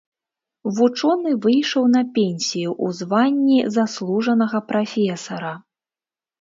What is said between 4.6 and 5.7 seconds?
прафесара.